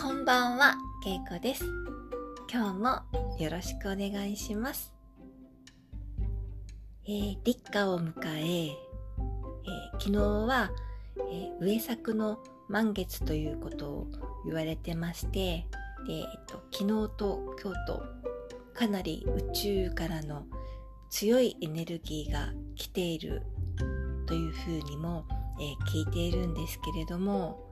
[0.00, 1.64] こんばんは、けいこです。
[2.48, 3.02] 今日も
[3.40, 4.92] よろしくお願いします。
[7.04, 10.70] えー、立夏を迎ええー、昨日は、
[11.32, 12.38] えー、上作の
[12.68, 14.06] 満月ということを
[14.46, 15.66] 言われてまして、
[16.06, 18.02] で、えっと、昨日と今日と
[18.74, 20.44] かなり宇宙からの
[21.10, 23.42] 強いエネルギーが来ている
[24.26, 25.24] というふうにも、
[25.60, 27.67] え、聞いているんですけれども、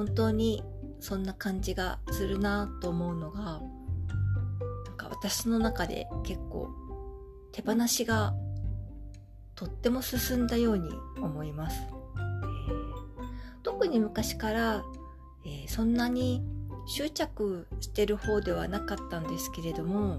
[0.00, 0.64] 本当に
[0.98, 6.70] そんな感じがするなと思うのがなんか私の中で結構
[7.52, 8.32] 手放しが
[9.54, 10.88] とっても進んだように
[11.20, 12.80] 思います、えー、
[13.62, 14.82] 特に昔から、
[15.44, 16.42] えー、そんなに
[16.86, 20.18] 執着してる方ではなかったんですけれども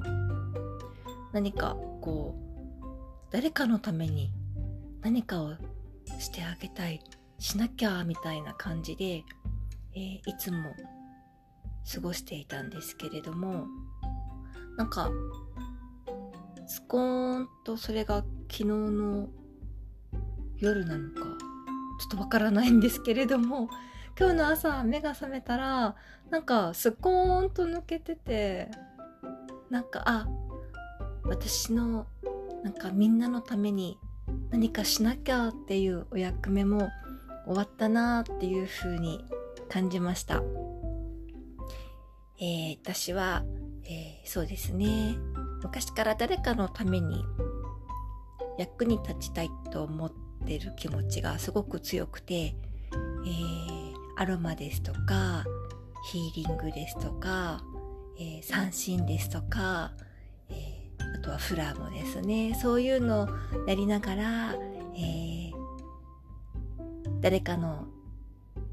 [1.31, 2.85] 何かこう
[3.31, 4.31] 誰かのために
[5.01, 5.55] 何かを
[6.19, 7.01] してあげたい
[7.39, 9.23] しなきゃみたいな感じで
[9.95, 10.73] えー、いつも
[11.93, 13.65] 過ごしていたんですけれども
[14.77, 15.09] なんか
[16.67, 19.29] スコーンとそれが昨日の
[20.57, 21.21] 夜なのか
[21.99, 23.69] ちょっとわからないんですけれども
[24.17, 25.95] 今日の朝目が覚めたら
[26.29, 28.71] なんかスコーンと抜けてて
[29.69, 30.27] なんかあ
[31.23, 32.07] 私の
[32.63, 33.97] なんかみんなのために
[34.49, 36.89] 何かしなきゃっていうお役目も
[37.45, 39.25] 終わったなっていう風に
[39.71, 40.43] 感じました。
[42.41, 43.45] えー、私は、
[43.85, 45.15] えー、そうですね、
[45.63, 47.23] 昔から誰かのために
[48.57, 50.11] 役に立ちたいと思っ
[50.45, 55.45] てる気持ちがすごく強くて、えー、アロマですとか、
[56.11, 57.63] ヒーリングですとか、
[58.19, 59.93] えー、三振ですとか、
[60.49, 63.27] えー、あとはフラーもですね、そういうのを
[63.67, 64.53] やりながら、
[64.97, 65.51] えー、
[67.21, 67.87] 誰かの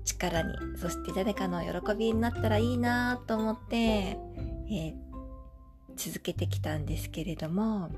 [0.08, 4.94] 力に、そして誰かの喜びになったらいいなと思って、えー、
[5.96, 7.90] 続けてきたんですけれども、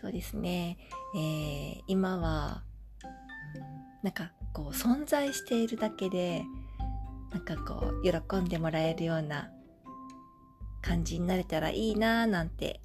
[0.00, 0.78] そうですね、
[1.16, 2.62] えー、今は、
[4.02, 6.44] なんかこう存在しているだけで、
[7.32, 9.50] なんかこう喜んでもらえるような
[10.82, 12.80] 感じになれたらいいななんて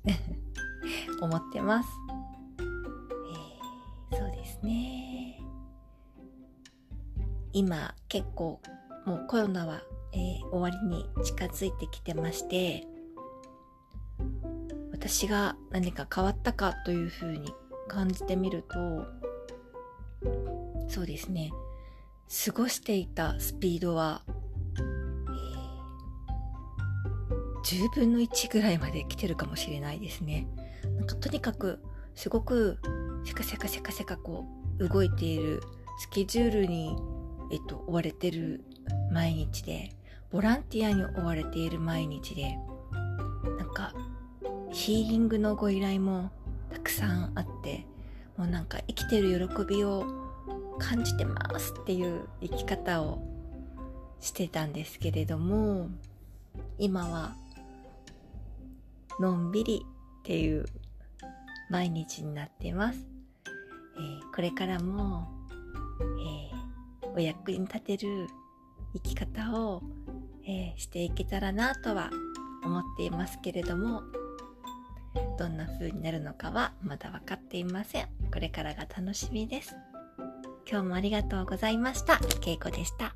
[1.21, 1.89] 思ってます。
[4.11, 5.08] えー、そうですね。
[7.53, 8.61] 今結構
[9.05, 9.81] もうコロナは、
[10.13, 12.85] えー、終わりに近づいてきてまして
[14.91, 17.53] 私が何か変わったかというふうに
[17.87, 19.19] 感じてみると
[20.89, 21.51] そうですね。
[22.45, 30.47] 過ごしていたスピードは、えー、10分の1ぐらいまで来てるかもしれないですね。
[30.97, 31.79] なんかとにかく
[32.15, 32.79] すごく
[33.23, 34.45] せかせかせかせかこ
[34.79, 35.61] う動いている
[35.99, 36.95] スケジュールに
[37.51, 38.63] えっと、追われてる
[39.11, 39.91] 毎日で、
[40.31, 42.57] ボランティアに追われている毎日で、
[43.57, 43.93] なんか、
[44.71, 46.31] ヒーリングのご依頼も
[46.71, 47.85] たくさんあって、
[48.37, 50.05] もうなんか生きてる喜びを
[50.77, 53.21] 感じてますっていう生き方を
[54.19, 55.89] してたんですけれども、
[56.77, 57.33] 今は、
[59.19, 59.85] のんびり
[60.19, 60.65] っていう
[61.69, 62.99] 毎日になってます。
[63.97, 65.38] えー、これからも、
[67.19, 68.27] お役に立てる
[68.93, 69.83] 生き方を、
[70.47, 72.09] えー、していけたらなとは
[72.63, 74.03] 思っていますけれども
[75.37, 78.07] どんな風になるのかはまだ分かっていません。
[78.31, 79.75] これからが楽しみです。
[80.69, 82.19] 今日もありがとうございました。
[82.41, 83.13] けいこでした。